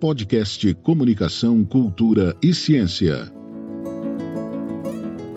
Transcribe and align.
Podcast 0.00 0.72
Comunicação, 0.74 1.64
Cultura 1.64 2.36
e 2.40 2.54
Ciência. 2.54 3.32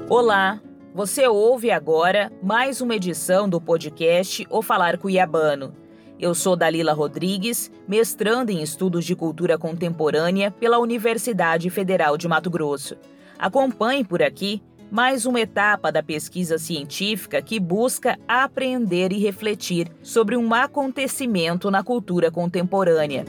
Olá, 0.08 0.62
você 0.94 1.28
ouve 1.28 1.72
agora 1.72 2.32
mais 2.44 2.80
uma 2.80 2.96
edição 2.96 3.50
do 3.50 3.60
podcast 3.60 4.46
O 4.52 4.62
Falar 4.62 5.00
Cuiabano. 5.00 5.74
Eu 6.20 6.36
sou 6.36 6.56
Dalila 6.56 6.94
Rodrigues, 6.94 7.72
mestrando 7.88 8.52
em 8.52 8.62
Estudos 8.62 9.04
de 9.04 9.16
Cultura 9.16 9.58
Contemporânea 9.58 10.52
pela 10.52 10.78
Universidade 10.78 11.68
Federal 11.72 12.16
de 12.16 12.28
Mato 12.28 12.52
Grosso. 12.52 12.96
Acompanhe 13.40 14.04
por 14.04 14.22
aqui 14.22 14.62
mais 14.92 15.26
uma 15.26 15.40
etapa 15.40 15.92
da 15.92 16.04
pesquisa 16.04 16.60
científica 16.60 17.42
que 17.42 17.60
busca 17.60 18.20
aprender 18.28 19.12
e 19.12 19.18
refletir 19.18 19.88
sobre 20.04 20.38
um 20.38 20.54
acontecimento 20.54 21.72
na 21.72 21.82
cultura 21.82 22.30
contemporânea 22.30 23.26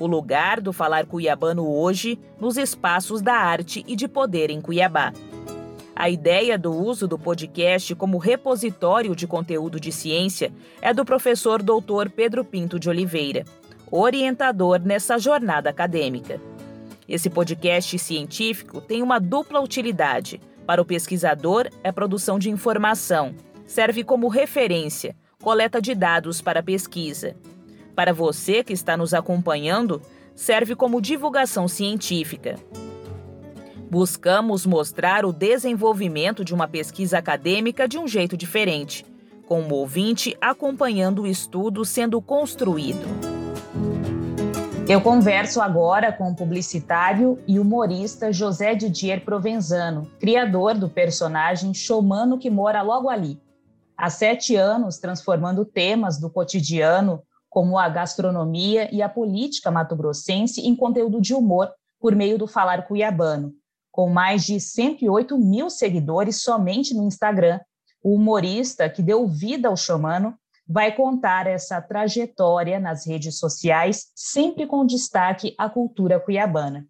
o 0.00 0.06
lugar 0.06 0.62
do 0.62 0.72
Falar 0.72 1.04
Cuiabano 1.04 1.70
hoje 1.70 2.18
nos 2.40 2.56
espaços 2.56 3.20
da 3.20 3.34
arte 3.34 3.84
e 3.86 3.94
de 3.94 4.08
poder 4.08 4.48
em 4.48 4.58
Cuiabá. 4.58 5.12
A 5.94 6.08
ideia 6.08 6.58
do 6.58 6.72
uso 6.72 7.06
do 7.06 7.18
podcast 7.18 7.94
como 7.94 8.16
repositório 8.16 9.14
de 9.14 9.26
conteúdo 9.26 9.78
de 9.78 9.92
ciência 9.92 10.50
é 10.80 10.94
do 10.94 11.04
professor 11.04 11.62
Dr. 11.62 12.08
Pedro 12.16 12.42
Pinto 12.42 12.80
de 12.80 12.88
Oliveira, 12.88 13.44
orientador 13.90 14.80
nessa 14.80 15.18
jornada 15.18 15.68
acadêmica. 15.68 16.40
Esse 17.06 17.28
podcast 17.28 17.98
científico 17.98 18.80
tem 18.80 19.02
uma 19.02 19.20
dupla 19.20 19.60
utilidade. 19.60 20.40
Para 20.66 20.80
o 20.80 20.84
pesquisador, 20.84 21.68
é 21.84 21.92
produção 21.92 22.38
de 22.38 22.48
informação, 22.48 23.34
serve 23.66 24.02
como 24.02 24.28
referência, 24.28 25.14
coleta 25.42 25.82
de 25.82 25.94
dados 25.94 26.40
para 26.40 26.62
pesquisa 26.62 27.36
para 28.00 28.14
você 28.14 28.64
que 28.64 28.72
está 28.72 28.96
nos 28.96 29.12
acompanhando, 29.12 30.00
serve 30.34 30.74
como 30.74 31.02
divulgação 31.02 31.68
científica. 31.68 32.56
Buscamos 33.90 34.64
mostrar 34.64 35.26
o 35.26 35.34
desenvolvimento 35.34 36.42
de 36.42 36.54
uma 36.54 36.66
pesquisa 36.66 37.18
acadêmica 37.18 37.86
de 37.86 37.98
um 37.98 38.08
jeito 38.08 38.38
diferente, 38.38 39.04
com 39.46 39.60
o 39.64 39.74
ouvinte 39.74 40.34
acompanhando 40.40 41.24
o 41.24 41.26
estudo 41.26 41.84
sendo 41.84 42.22
construído. 42.22 43.06
Eu 44.88 45.02
converso 45.02 45.60
agora 45.60 46.10
com 46.10 46.30
o 46.30 46.34
publicitário 46.34 47.38
e 47.46 47.58
humorista 47.58 48.32
José 48.32 48.74
Didier 48.74 49.26
Provenzano, 49.26 50.10
criador 50.18 50.72
do 50.72 50.88
personagem 50.88 51.74
Showmano 51.74 52.38
que 52.38 52.48
mora 52.48 52.80
logo 52.80 53.10
ali. 53.10 53.38
Há 53.94 54.08
sete 54.08 54.56
anos, 54.56 54.96
transformando 54.96 55.66
temas 55.66 56.18
do 56.18 56.30
cotidiano 56.30 57.22
como 57.50 57.78
a 57.78 57.88
gastronomia 57.88 58.88
e 58.94 59.02
a 59.02 59.08
política 59.08 59.70
mato-grossense 59.70 60.60
em 60.60 60.74
conteúdo 60.74 61.20
de 61.20 61.34
humor 61.34 61.68
por 61.98 62.14
meio 62.14 62.38
do 62.38 62.46
Falar 62.46 62.86
Cuiabano. 62.86 63.52
Com 63.90 64.08
mais 64.08 64.44
de 64.44 64.60
108 64.60 65.36
mil 65.36 65.68
seguidores 65.68 66.42
somente 66.42 66.94
no 66.94 67.02
Instagram, 67.02 67.60
o 68.02 68.14
humorista 68.14 68.88
que 68.88 69.02
deu 69.02 69.26
vida 69.26 69.68
ao 69.68 69.76
Xamano 69.76 70.34
vai 70.66 70.94
contar 70.94 71.48
essa 71.48 71.82
trajetória 71.82 72.78
nas 72.78 73.04
redes 73.04 73.38
sociais, 73.38 74.06
sempre 74.14 74.66
com 74.68 74.86
destaque 74.86 75.52
à 75.58 75.68
cultura 75.68 76.20
cuiabana. 76.20 76.86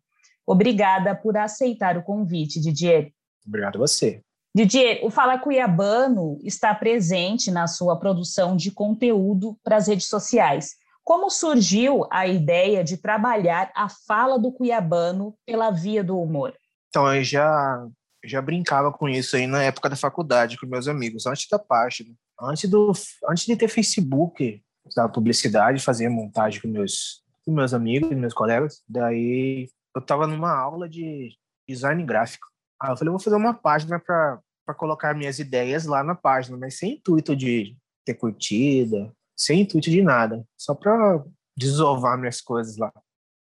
Obrigada 0.46 1.14
por 1.14 1.38
aceitar 1.38 1.96
o 1.96 2.02
convite, 2.02 2.60
Didier. 2.60 3.12
Obrigado 3.46 3.76
a 3.76 3.78
você. 3.78 4.22
Didier, 4.54 5.00
o 5.04 5.10
Fala 5.10 5.38
Cuiabano 5.38 6.38
está 6.42 6.74
presente 6.74 7.50
na 7.50 7.68
sua 7.68 7.96
produção 7.96 8.56
de 8.56 8.72
conteúdo 8.72 9.56
para 9.62 9.76
as 9.76 9.86
redes 9.86 10.08
sociais. 10.08 10.74
Como 11.04 11.30
surgiu 11.30 12.06
a 12.10 12.26
ideia 12.26 12.84
de 12.84 12.96
trabalhar 12.96 13.70
a 13.74 13.88
fala 13.88 14.38
do 14.38 14.52
cuiabano 14.52 15.34
pela 15.46 15.70
via 15.70 16.04
do 16.04 16.20
humor? 16.20 16.54
Então, 16.88 17.12
eu 17.14 17.22
já, 17.22 17.86
já 18.24 18.42
brincava 18.42 18.92
com 18.92 19.08
isso 19.08 19.36
aí 19.36 19.46
na 19.46 19.62
época 19.62 19.88
da 19.88 19.96
faculdade 19.96 20.58
com 20.58 20.66
meus 20.66 20.88
amigos, 20.88 21.26
antes 21.26 21.46
da 21.48 21.58
página. 21.58 22.14
Antes, 22.40 22.68
do, 22.68 22.92
antes 23.28 23.46
de 23.46 23.56
ter 23.56 23.68
Facebook, 23.68 24.62
da 24.94 25.08
publicidade, 25.08 25.82
fazia 25.82 26.10
montagem 26.10 26.60
com 26.60 26.68
meus, 26.68 27.22
com 27.44 27.52
meus 27.52 27.72
amigos, 27.72 28.10
meus 28.10 28.34
colegas. 28.34 28.82
Daí 28.88 29.68
eu 29.94 30.00
estava 30.00 30.26
numa 30.26 30.56
aula 30.56 30.88
de 30.88 31.30
design 31.68 32.04
gráfico. 32.04 32.46
Aí 32.80 32.90
eu 32.90 32.96
falei, 32.96 33.10
vou 33.10 33.20
fazer 33.20 33.36
uma 33.36 33.54
página 33.54 33.98
para 33.98 34.40
colocar 34.74 35.14
minhas 35.14 35.38
ideias 35.38 35.86
lá 35.86 36.02
na 36.02 36.14
página, 36.14 36.56
mas 36.56 36.78
sem 36.78 36.94
intuito 36.94 37.34
de 37.34 37.76
ter 38.04 38.14
curtida, 38.14 39.12
sem 39.36 39.62
intuito 39.62 39.90
de 39.90 40.02
nada, 40.02 40.44
só 40.56 40.74
para 40.74 41.24
desovar 41.56 42.18
minhas 42.18 42.40
coisas 42.40 42.76
lá. 42.76 42.92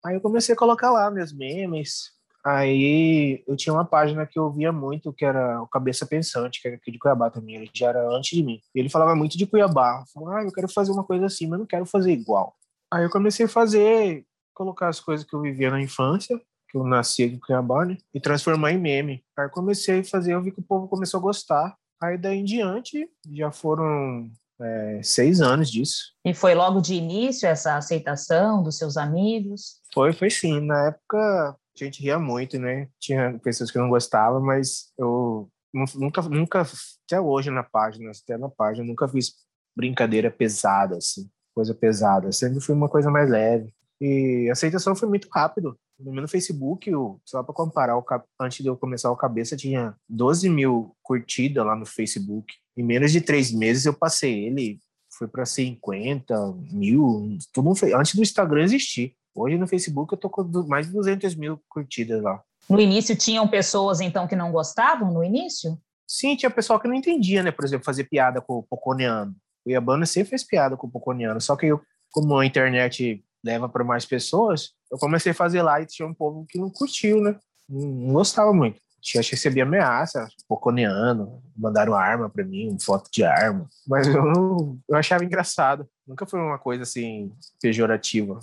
Aí 0.06 0.16
eu 0.16 0.22
comecei 0.22 0.54
a 0.54 0.58
colocar 0.58 0.92
lá 0.92 1.10
meus 1.12 1.34
memes. 1.34 2.12
Aí 2.46 3.44
eu 3.46 3.58
tinha 3.58 3.74
uma 3.74 3.84
página 3.84 4.26
que 4.26 4.40
eu 4.40 4.50
via 4.52 4.72
muito, 4.72 5.12
que 5.12 5.26
era 5.26 5.62
o 5.62 5.68
Cabeça 5.68 6.06
Pensante, 6.06 6.62
que 6.62 6.68
era 6.68 6.78
aqui 6.78 6.92
de 6.92 7.00
Cuiabá 7.00 7.30
também. 7.30 7.56
Ele 7.56 7.70
já 7.74 7.90
era 7.90 8.08
antes 8.10 8.38
de 8.38 8.44
mim. 8.44 8.62
Ele 8.74 8.90
falava 8.90 9.16
muito 9.16 9.38
de 9.38 9.46
Cuiabá. 9.46 10.04
Falava, 10.14 10.40
ah, 10.40 10.44
eu 10.44 10.52
quero 10.52 10.70
fazer 10.70 10.92
uma 10.92 11.04
coisa 11.04 11.26
assim, 11.26 11.48
mas 11.48 11.60
não 11.60 11.66
quero 11.66 11.86
fazer 11.86 12.12
igual. 12.12 12.56
Aí 12.92 13.04
eu 13.04 13.10
comecei 13.10 13.48
a 13.48 13.50
fazer, 13.50 14.26
colocar 14.54 14.88
as 14.88 15.00
coisas 15.00 15.26
que 15.26 15.36
eu 15.36 15.42
vivia 15.42 15.70
na 15.70 15.82
infância, 15.82 16.40
que 16.70 16.78
eu 16.78 16.84
nasci 16.84 17.24
aqui 17.24 17.36
em 17.36 17.40
Cuiabá, 17.40 17.86
né? 17.86 17.98
E 18.14 18.20
transformar 18.20 18.72
em 18.72 18.80
meme. 18.80 19.24
Aí 19.38 19.50
comecei 19.50 20.00
a 20.00 20.04
fazer, 20.04 20.34
eu 20.34 20.42
vi 20.42 20.52
que 20.52 20.60
o 20.60 20.64
povo 20.64 20.88
começou 20.88 21.20
a 21.20 21.24
gostar. 21.24 21.76
Aí 22.02 22.18
daí 22.18 22.38
em 22.38 22.44
diante, 22.44 23.10
já 23.32 23.52
foram 23.52 24.30
é, 24.60 25.00
seis 25.04 25.42
anos 25.42 25.72
disso. 25.72 26.14
E 26.26 26.34
foi 26.34 26.54
logo 26.54 26.82
de 26.82 26.94
início 26.94 27.48
essa 27.48 27.76
aceitação 27.76 28.64
dos 28.64 28.78
seus 28.78 28.98
amigos? 28.98 29.82
Foi, 29.94 30.14
foi 30.14 30.30
sim. 30.30 30.60
Na 30.62 30.88
época 30.88 31.18
a 31.20 31.84
gente 31.84 32.02
ria 32.02 32.20
muito, 32.20 32.60
né? 32.60 32.88
Tinha 33.00 33.40
pessoas 33.40 33.72
que 33.72 33.78
não 33.78 33.90
gostavam, 33.90 34.42
mas 34.42 34.92
eu 34.98 35.50
nunca, 35.96 36.22
nunca, 36.24 36.66
até 37.06 37.20
hoje 37.20 37.50
na 37.50 37.64
página, 37.64 38.12
até 38.12 38.38
na 38.38 38.50
página, 38.50 38.86
nunca 38.86 39.08
fiz 39.08 39.34
brincadeira 39.76 40.32
pesada, 40.32 40.98
assim, 40.98 41.30
coisa 41.54 41.74
pesada. 41.74 42.32
Sempre 42.32 42.60
foi 42.60 42.74
uma 42.74 42.90
coisa 42.90 43.12
mais 43.12 43.30
leve. 43.30 43.74
E 44.00 44.48
a 44.50 44.54
aceitação 44.54 44.96
foi 44.96 45.10
muito 45.10 45.28
rápido 45.32 45.78
no 46.00 46.12
meu 46.12 46.28
Facebook, 46.28 46.92
só 47.26 47.42
para 47.42 47.54
comparar, 47.54 48.00
antes 48.40 48.64
de 48.64 48.68
eu 48.68 48.78
começar 48.78 49.12
o 49.12 49.18
cabeça, 49.18 49.58
tinha 49.58 49.96
12 50.08 50.48
mil 50.50 50.96
curtidas 51.02 51.66
lá 51.66 51.76
no 51.76 51.86
Facebook. 51.86 52.54
Em 52.78 52.84
menos 52.84 53.12
de 53.12 53.20
três 53.20 53.52
meses 53.52 53.86
eu 53.86 53.94
passei 53.94 54.46
ele, 54.46 54.80
foi 55.18 55.28
para 55.28 55.46
50 55.46 56.54
mil, 56.72 57.38
tudo 57.52 57.74
antes 57.96 58.14
do 58.14 58.22
Instagram 58.22 58.64
existir. 58.64 59.16
Hoje 59.34 59.58
no 59.58 59.68
Facebook 59.68 60.14
eu 60.14 60.18
tô 60.20 60.30
com 60.30 60.44
mais 60.68 60.88
de 60.88 60.94
200 60.94 61.34
mil 61.36 61.60
curtidas 61.68 62.22
lá. 62.22 62.42
No 62.70 62.80
início 62.80 63.16
tinham 63.16 63.48
pessoas 63.48 64.00
então 64.00 64.28
que 64.28 64.36
não 64.36 64.52
gostavam 64.52 65.12
no 65.12 65.24
início? 65.24 65.80
Sim, 66.08 66.36
tinha 66.36 66.50
pessoal 66.50 66.80
que 66.80 66.88
não 66.88 66.96
entendia, 66.96 67.42
né? 67.42 67.52
Por 67.52 67.66
exemplo, 67.66 67.86
fazer 67.86 68.04
piada 68.04 68.40
com 68.40 68.60
o 68.60 68.64
Poconiano. 68.64 69.36
O 69.66 69.70
Iabana 69.70 70.06
sempre 70.06 70.30
fez 70.30 70.44
piada 70.44 70.78
com 70.78 70.88
o 70.88 70.92
Poconiano, 70.92 71.42
só 71.42 71.56
que 71.56 71.66
eu, 71.66 71.82
como 72.12 72.38
a 72.38 72.46
internet 72.46 73.24
leva 73.48 73.70
para 73.70 73.84
mais 73.84 74.06
pessoas, 74.06 74.72
eu 74.92 74.98
comecei 74.98 75.32
a 75.32 75.36
fazer 75.36 75.62
lá 75.62 75.82
e 75.82 75.86
tinha 75.86 76.08
um 76.08 76.14
povo 76.14 76.46
que 76.48 76.60
não 76.60 76.70
curtiu, 76.70 77.22
né? 77.22 77.40
Não, 77.68 77.88
não 77.88 78.14
gostava 78.14 78.54
muito. 78.54 78.80
Tinha 79.00 79.22
recebi 79.22 79.62
ameaça, 79.62 80.28
poconeando, 80.50 81.42
mandaram 81.56 81.94
arma 81.94 82.30
para 82.30 82.44
mim, 82.44 82.76
foto 82.82 83.10
de 83.10 83.24
arma. 83.24 83.66
Mas 83.88 84.08
eu, 84.08 84.22
não, 84.22 84.78
eu 84.90 84.96
achava 84.98 85.24
engraçado. 85.24 85.88
Nunca 86.06 86.26
foi 86.26 86.42
uma 86.42 86.58
coisa 86.58 86.84
assim 86.84 87.32
pejorativa. 87.62 88.38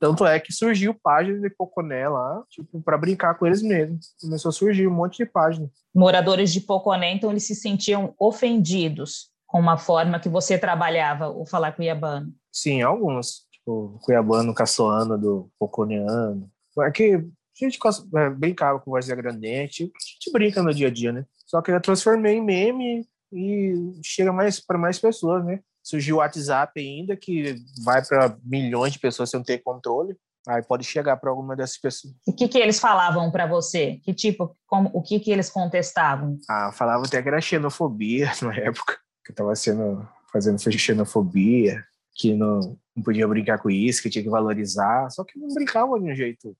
Tanto 0.00 0.26
é 0.26 0.40
que 0.40 0.52
surgiu 0.52 0.94
páginas 0.94 1.42
de 1.42 1.50
Poconé 1.50 2.08
lá, 2.08 2.42
tipo, 2.50 2.80
para 2.82 2.98
brincar 2.98 3.34
com 3.34 3.46
eles 3.46 3.62
mesmo. 3.62 3.98
Começou 4.20 4.48
a 4.48 4.52
surgir 4.52 4.88
um 4.88 4.94
monte 4.94 5.18
de 5.18 5.26
páginas. 5.26 5.70
Moradores 5.94 6.52
de 6.52 6.60
Poconé, 6.60 7.12
então, 7.12 7.30
eles 7.30 7.46
se 7.46 7.54
sentiam 7.54 8.14
ofendidos 8.18 9.30
com 9.46 9.60
uma 9.60 9.76
forma 9.76 10.20
que 10.20 10.28
você 10.28 10.58
trabalhava 10.58 11.30
o 11.30 11.46
falar 11.46 11.72
cuiabano? 11.72 12.32
Sim, 12.52 12.82
alguns 12.82 13.47
o 13.68 13.98
cuiabano 14.00 14.54
caçoano 14.54 15.18
do 15.18 15.50
poconiano. 15.58 16.50
Aqui 16.78 17.14
a 17.14 17.64
gente 17.64 17.78
é, 18.16 18.30
brincava 18.30 18.78
com 18.78 18.92
Varzea 18.92 19.16
Grandente, 19.16 19.84
a 19.84 19.86
gente 19.86 20.32
brinca 20.32 20.62
no 20.62 20.72
dia 20.72 20.88
a 20.88 20.90
dia, 20.90 21.12
né? 21.12 21.26
Só 21.46 21.60
que 21.60 21.70
eu 21.70 21.80
transformei 21.80 22.36
em 22.36 22.44
meme 22.44 23.06
e 23.32 23.74
chega 24.02 24.32
mais 24.32 24.60
para 24.60 24.78
mais 24.78 24.98
pessoas, 24.98 25.44
né? 25.44 25.60
Surgiu 25.82 26.16
o 26.16 26.18
WhatsApp 26.18 26.78
ainda, 26.80 27.16
que 27.16 27.56
vai 27.84 28.04
para 28.04 28.36
milhões 28.44 28.92
de 28.92 28.98
pessoas 28.98 29.30
sem 29.30 29.42
ter 29.42 29.58
controle. 29.58 30.16
Aí 30.46 30.62
pode 30.62 30.84
chegar 30.84 31.16
para 31.16 31.30
alguma 31.30 31.54
dessas 31.54 31.78
pessoas. 31.78 32.14
O 32.26 32.32
que, 32.32 32.48
que 32.48 32.58
eles 32.58 32.78
falavam 32.78 33.30
para 33.30 33.46
você? 33.46 34.00
Que 34.02 34.14
tipo, 34.14 34.56
como, 34.66 34.90
o 34.94 35.02
que, 35.02 35.20
que 35.20 35.30
eles 35.30 35.50
contestavam? 35.50 36.38
Ah, 36.48 36.70
falavam 36.72 37.04
até 37.04 37.20
que 37.20 37.28
era 37.28 37.40
xenofobia 37.40 38.30
na 38.40 38.54
época, 38.56 38.94
que 39.24 39.30
eu 39.30 39.34
estava 39.34 39.54
sendo 39.54 40.06
fazendo 40.32 40.58
xenofobia, 40.58 41.82
que 42.14 42.34
não, 42.34 42.76
não 42.98 43.02
podia 43.02 43.26
brincar 43.26 43.58
com 43.58 43.70
isso, 43.70 44.02
que 44.02 44.10
tinha 44.10 44.22
que 44.22 44.30
valorizar, 44.30 45.08
só 45.10 45.24
que 45.24 45.38
não 45.38 45.48
brincava 45.48 45.98
de 45.98 46.10
um 46.10 46.14
jeito 46.14 46.56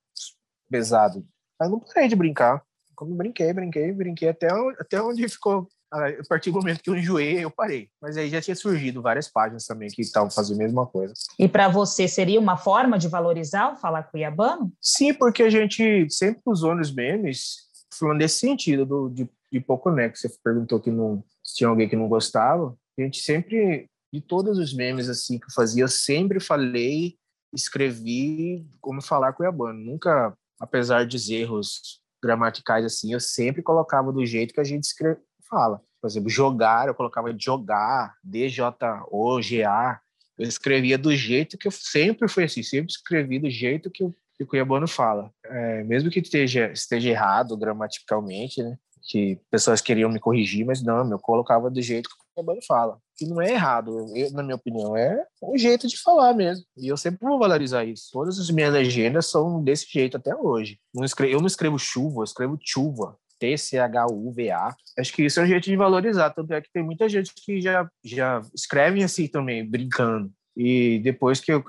pesado. 0.71 1.27
Aí 1.61 1.69
não 1.69 1.81
parei 1.81 2.09
de 2.09 2.17
brincar. 2.17 2.63
Quando 2.95 3.15
brinquei, 3.15 3.53
brinquei, 3.53 3.93
brinquei 3.93 4.29
até, 4.29 4.49
até 4.81 5.01
onde 5.01 5.29
ficou 5.29 5.69
A 5.91 6.13
partir 6.29 6.51
do 6.51 6.59
momento 6.59 6.83
que 6.83 6.91
eu 6.91 6.97
enjoei, 6.97 7.45
eu 7.45 7.51
parei. 7.51 7.89
Mas 8.01 8.17
aí 8.17 8.29
já 8.29 8.41
tinha 8.41 8.55
surgido 8.55 9.03
várias 9.03 9.29
páginas 9.29 9.67
também 9.67 9.89
que 9.89 10.03
estavam 10.03 10.31
fazendo 10.31 10.61
a 10.61 10.65
mesma 10.65 10.87
coisa. 10.87 11.15
E 11.39 11.49
para 11.49 11.69
você 11.69 12.07
seria 12.07 12.41
uma 12.41 12.57
forma 12.57 12.99
de 12.99 13.09
valorizar 13.09 13.73
o 13.73 13.77
falar 13.77 14.05
cuiabano? 14.05 14.73
Sim, 14.81 15.15
porque 15.15 15.43
a 15.43 15.51
gente 15.51 16.09
sempre 16.11 16.43
usou 16.47 16.75
nos 16.75 16.93
memes, 16.93 17.69
falando 17.93 18.19
desse 18.19 18.39
sentido, 18.41 18.85
do, 18.85 19.09
de, 19.09 19.29
de 19.51 19.61
pouco, 19.61 19.91
né? 19.91 20.09
Que 20.09 20.19
você 20.19 20.29
perguntou 20.43 20.81
que 20.81 20.91
não, 20.91 21.25
se 21.43 21.57
tinha 21.57 21.69
alguém 21.69 21.89
que 21.89 21.97
não 21.97 22.09
gostava. 22.09 22.77
A 22.99 23.03
gente 23.03 23.21
sempre, 23.21 23.89
de 24.13 24.21
todos 24.21 24.59
os 24.59 24.73
memes 24.73 25.09
assim 25.09 25.39
que 25.39 25.47
eu 25.47 25.53
fazia, 25.55 25.85
eu 25.85 25.89
sempre 25.89 26.41
falei, 26.41 27.17
escrevi 27.53 28.67
como 28.81 29.03
falar 29.03 29.33
cuiabano. 29.33 29.79
Nunca, 29.79 30.37
apesar 30.59 31.07
dos 31.07 31.29
erros 31.29 32.01
gramaticais 32.23 32.85
assim, 32.85 33.13
eu 33.13 33.21
sempre 33.21 33.63
colocava 33.63 34.13
do 34.13 34.25
jeito 34.25 34.55
que 34.55 34.61
a 34.61 34.65
gente 34.65 34.85
escreve, 34.85 35.21
fala. 35.49 35.81
Por 36.01 36.09
exemplo, 36.09 36.29
jogar, 36.29 36.89
eu 36.89 36.95
colocava 36.95 37.35
jogar, 37.37 38.17
D-J-O-G-A. 38.23 40.01
Eu 40.39 40.47
escrevia 40.47 40.97
do 40.97 41.15
jeito 41.15 41.59
que 41.59 41.67
eu 41.67 41.73
sempre 41.73 42.29
fui 42.29 42.45
assim, 42.45 42.63
sempre 42.63 42.93
escrevi 42.93 43.41
do 43.41 43.51
jeito 43.51 43.91
que 43.91 44.05
o 44.05 44.15
Cuiabano 44.47 44.87
fala. 44.87 45.33
É, 45.45 45.83
mesmo 45.83 46.11
que 46.11 46.21
esteja, 46.21 46.71
esteja 46.71 47.09
errado 47.11 47.57
gramaticalmente, 47.57 48.63
né? 48.63 48.79
Que 49.11 49.41
pessoas 49.51 49.81
queriam 49.81 50.11
me 50.11 50.21
corrigir, 50.21 50.65
mas 50.65 50.83
não, 50.83 51.11
eu 51.11 51.19
colocava 51.19 51.69
do 51.69 51.83
jeito 51.83 52.09
que 52.09 52.15
Cuiabano 52.39 52.61
fala. 52.67 52.99
Que 53.17 53.27
não 53.27 53.43
é 53.43 53.53
errado, 53.53 54.07
eu, 54.15 54.31
na 54.33 54.43
minha 54.43 54.55
opinião, 54.55 54.97
é 54.97 55.25
um 55.43 55.59
jeito 55.59 55.89
de 55.89 56.01
falar 56.01 56.33
mesmo. 56.35 56.65
E 56.77 56.89
eu 56.89 56.97
sempre 56.97 57.27
vou 57.27 57.39
valorizar 57.39 57.85
isso. 57.85 58.11
Todas 58.13 58.39
as 58.39 58.51
minhas 58.51 58.73
legendas 58.73 59.27
são 59.27 59.63
desse 59.63 59.87
jeito 59.91 60.17
até 60.17 60.35
hoje. 60.35 60.79
Não 60.95 61.05
escrevo, 61.05 61.33
eu 61.33 61.41
não 61.41 61.47
escrevo 61.47 61.79
chuva, 61.79 62.21
eu 62.21 62.25
escrevo 62.25 62.59
chuva. 62.63 63.17
T-C-H-U-V-A. 63.41 64.75
Acho 64.99 65.13
que 65.13 65.25
isso 65.25 65.41
é 65.41 65.45
um 65.45 65.47
jeito 65.47 65.65
de 65.65 65.77
valorizar, 65.77 66.31
tanto 66.31 66.53
é 66.53 66.61
que 66.61 66.73
tem 66.73 66.83
muita 66.83 67.09
gente 67.09 67.33
que 67.37 67.61
já, 67.61 67.89
já 68.05 68.43
escreve 68.55 69.03
assim 69.03 69.29
também, 69.29 69.69
brincando. 69.69 70.31
E 70.57 70.99
depois 71.01 71.39
que 71.41 71.53
eu, 71.53 71.65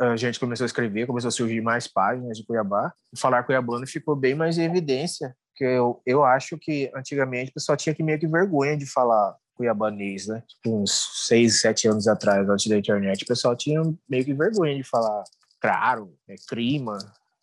a 0.00 0.16
gente 0.16 0.38
começou 0.38 0.64
a 0.64 0.66
escrever, 0.66 1.06
começou 1.06 1.28
a 1.28 1.32
surgir 1.32 1.60
mais 1.60 1.88
páginas 1.88 2.38
de 2.38 2.46
Cuiabá, 2.46 2.92
falar 3.16 3.42
cuiabano 3.42 3.84
ficou 3.84 4.14
bem 4.14 4.34
mais 4.34 4.58
em 4.58 4.64
evidência, 4.64 5.34
porque 5.50 5.64
eu, 5.64 6.00
eu 6.06 6.24
acho 6.24 6.56
que 6.56 6.88
antigamente 6.94 7.50
o 7.50 7.54
pessoal 7.54 7.76
tinha 7.76 7.92
que 7.92 8.02
meio 8.02 8.18
que 8.18 8.28
vergonha 8.28 8.76
de 8.76 8.86
falar 8.86 9.34
cuiabanês, 9.58 10.26
né? 10.26 10.42
Tipo, 10.48 10.82
uns 10.82 11.26
seis, 11.26 11.60
sete 11.60 11.86
anos 11.86 12.08
atrás, 12.08 12.48
antes 12.48 12.66
da 12.66 12.78
internet, 12.78 13.22
o 13.22 13.26
pessoal 13.26 13.54
tinha 13.54 13.82
meio 14.08 14.24
que 14.24 14.32
vergonha 14.32 14.74
de 14.74 14.84
falar 14.84 15.22
claro, 15.60 16.14
é, 16.26 16.36
crima, 16.48 16.96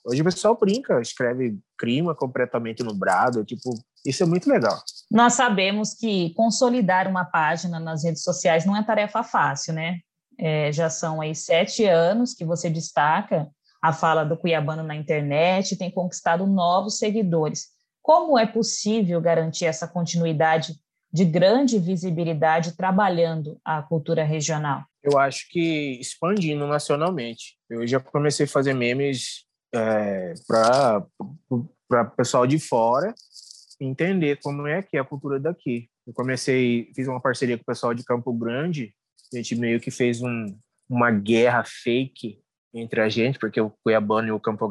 Hoje 0.08 0.22
o 0.22 0.26
pessoal 0.26 0.56
brinca, 0.56 1.02
escreve 1.02 1.58
crima 1.76 2.14
completamente 2.14 2.84
nubrado, 2.84 3.44
tipo, 3.44 3.72
isso 4.06 4.22
é 4.22 4.26
muito 4.26 4.48
legal. 4.48 4.80
Nós 5.10 5.34
sabemos 5.34 5.96
que 5.96 6.32
consolidar 6.36 7.08
uma 7.08 7.26
página 7.26 7.80
nas 7.80 8.04
redes 8.04 8.22
sociais 8.22 8.66
não 8.66 8.78
é 8.78 8.84
tarefa 8.84 9.24
fácil, 9.24 9.74
né? 9.74 9.98
É, 10.38 10.72
já 10.72 10.92
são 10.92 11.22
aí 11.22 11.34
sete 11.34 11.86
anos 11.86 12.36
que 12.36 12.46
você 12.46 12.70
destaca 12.70 13.50
a 13.82 13.92
fala 13.92 14.24
do 14.24 14.38
Cuiabano 14.38 14.84
na 14.84 14.96
internet, 14.96 15.76
tem 15.76 15.90
conquistado 15.90 16.46
novos 16.46 17.00
seguidores. 17.00 17.70
Como 18.00 18.38
é 18.38 18.46
possível 18.46 19.20
garantir 19.20 19.66
essa 19.66 19.88
continuidade 19.88 20.76
de 21.16 21.24
grande 21.24 21.80
visibilidade 21.80 22.76
trabalhando 22.76 23.58
a 23.64 23.82
cultura 23.82 24.22
regional? 24.26 24.84
Eu 25.02 25.18
acho 25.18 25.48
que 25.50 25.98
expandindo 25.98 26.68
nacionalmente. 26.68 27.56
Eu 27.70 27.88
já 27.88 28.02
comecei 28.02 28.46
a 28.46 28.50
fazer 28.50 28.74
memes 28.74 29.46
é, 29.74 30.34
para 30.46 31.06
pessoal 32.18 32.46
de 32.46 32.60
fora 32.60 33.16
entender 33.80 34.40
como 34.44 34.68
é 34.68 34.82
que 34.82 34.98
é 34.98 35.00
a 35.00 35.06
cultura 35.06 35.40
daqui. 35.40 35.90
Eu 36.06 36.14
comecei, 36.14 36.92
fiz 36.94 37.08
uma 37.08 37.22
parceria 37.22 37.58
com 37.58 37.64
o 37.64 37.66
pessoal 37.66 37.94
de 37.94 38.04
Campo 38.04 38.34
Grande, 38.34 38.94
a 39.34 39.38
gente 39.38 39.56
meio 39.56 39.80
que 39.80 39.92
fez 39.92 40.22
um, 40.22 40.48
uma 40.90 41.12
guerra 41.12 41.64
fake 41.66 42.42
entre 42.74 43.00
a 43.00 43.08
gente, 43.08 43.40
porque 43.40 43.62
o 43.62 43.74
Cuiabano 43.84 44.28
e 44.28 44.32
o 44.34 44.40
Campo 44.40 44.68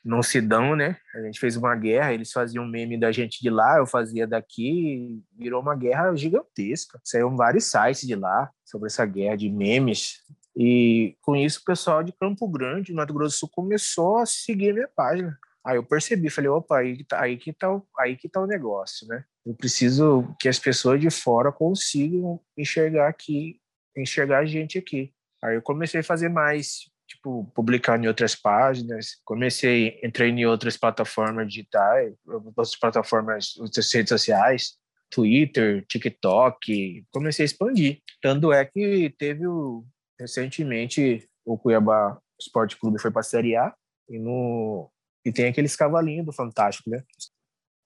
Grandense 0.00 0.10
não 0.10 0.22
se 0.22 0.40
dão, 0.40 0.74
né? 0.74 0.96
A 1.14 1.22
gente 1.22 1.38
fez 1.38 1.56
uma 1.56 1.74
guerra, 1.76 2.12
eles 2.12 2.32
faziam 2.32 2.66
meme 2.66 2.98
da 2.98 3.12
gente 3.12 3.40
de 3.40 3.50
lá, 3.50 3.78
eu 3.78 3.86
fazia 3.86 4.26
daqui, 4.26 5.22
virou 5.36 5.60
uma 5.60 5.76
guerra 5.76 6.14
gigantesca. 6.14 7.00
Saíram 7.04 7.36
vários 7.36 7.64
sites 7.64 8.06
de 8.06 8.14
lá 8.14 8.50
sobre 8.64 8.86
essa 8.86 9.04
guerra 9.04 9.36
de 9.36 9.48
memes 9.48 10.22
e 10.56 11.16
com 11.22 11.36
isso 11.36 11.60
o 11.60 11.64
pessoal 11.64 12.02
de 12.02 12.12
Campo 12.12 12.48
Grande, 12.48 12.92
Mato 12.92 13.14
Grosso 13.14 13.36
do 13.36 13.38
Sul, 13.38 13.50
começou 13.50 14.18
a 14.18 14.26
seguir 14.26 14.70
a 14.70 14.74
minha 14.74 14.88
página. 14.88 15.38
Aí 15.64 15.76
eu 15.76 15.84
percebi, 15.84 16.30
falei, 16.30 16.48
opa, 16.48 16.78
aí 16.78 16.96
que 16.96 17.04
tá, 17.04 17.20
aí 17.20 17.36
que 17.36 17.52
tá, 17.52 17.80
aí 17.98 18.16
que 18.16 18.28
tá 18.28 18.40
o 18.40 18.46
negócio, 18.46 19.06
né? 19.06 19.24
Eu 19.44 19.54
preciso 19.54 20.34
que 20.40 20.48
as 20.48 20.58
pessoas 20.58 21.00
de 21.00 21.10
fora 21.10 21.52
consigam 21.52 22.40
enxergar 22.56 23.08
aqui, 23.08 23.60
enxergar 23.96 24.38
a 24.38 24.46
gente 24.46 24.78
aqui. 24.78 25.12
Aí 25.42 25.56
eu 25.56 25.62
comecei 25.62 26.00
a 26.00 26.04
fazer 26.04 26.28
mais, 26.28 26.90
tipo, 27.20 27.44
publicar 27.54 28.02
em 28.02 28.08
outras 28.08 28.34
páginas, 28.34 29.20
comecei, 29.24 30.00
entrei 30.02 30.30
em 30.30 30.46
outras 30.46 30.76
plataformas 30.76 31.48
digitais, 31.48 32.14
outras 32.26 32.74
plataformas, 32.74 33.56
outras 33.58 33.92
redes 33.92 34.08
sociais, 34.08 34.78
Twitter, 35.10 35.84
TikTok, 35.86 37.04
comecei 37.10 37.44
a 37.44 37.46
expandir. 37.46 38.00
Tanto 38.22 38.52
é 38.52 38.64
que 38.64 39.14
teve 39.18 39.46
o, 39.46 39.84
recentemente 40.18 41.28
o 41.44 41.58
Cuiabá 41.58 42.18
Esporte 42.40 42.78
Clube 42.78 43.00
foi 43.00 43.10
para 43.10 43.20
a 43.20 43.24
Série 43.24 43.56
A 43.56 43.74
e, 44.08 44.18
no, 44.18 44.90
e 45.24 45.32
tem 45.32 45.48
aqueles 45.48 45.76
cavalinhos 45.76 46.26
do 46.26 46.32
Fantástico, 46.32 46.88
né? 46.88 47.02